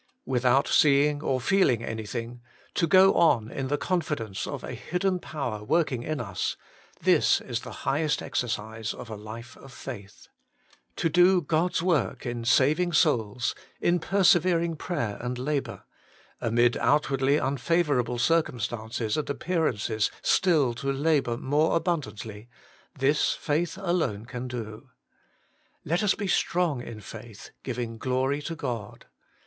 Without 0.25 0.67
seeing 0.67 1.21
or 1.21 1.39
feeling 1.39 1.83
anything, 1.83 2.41
to 2.73 2.87
go 2.87 3.13
on 3.13 3.51
in 3.51 3.67
the 3.67 3.77
confidence 3.77 4.47
of 4.47 4.63
a 4.63 4.73
hidden 4.73 5.19
power 5.19 5.63
working 5.63 6.01
in 6.01 6.19
us— 6.19 6.57
this 7.01 7.39
is 7.39 7.59
the 7.59 7.71
highest 7.85 8.19
exercise 8.23 8.95
of 8.95 9.11
a 9.11 9.15
life 9.15 9.55
of 9.57 9.71
faith. 9.71 10.27
To 10.95 11.07
do 11.09 11.39
God's 11.39 11.81
own 11.83 11.87
work 11.89 12.25
in 12.25 12.45
saving 12.45 12.93
souls, 12.93 13.53
in 13.79 13.99
per 13.99 14.23
severing 14.23 14.75
prayer 14.75 15.19
and 15.21 15.37
labour; 15.37 15.83
amid 16.39 16.77
outwardly 16.77 17.37
unfavourable 17.37 18.17
circumstances 18.17 19.17
and 19.17 19.29
appear 19.29 19.71
ances 19.71 20.09
still 20.23 20.73
to 20.73 20.91
labour 20.91 21.37
more 21.37 21.75
abundantly— 21.75 22.49
this 22.97 23.33
faith 23.35 23.77
alone 23.79 24.25
can 24.25 24.47
do. 24.47 24.89
Let 25.85 26.01
us 26.01 26.15
be 26.15 26.25
strong 26.25 26.81
in 26.81 27.01
faith, 27.01 27.51
giving 27.61 27.99
glory 27.99 28.41
to 28.41 28.55
God. 28.55 29.05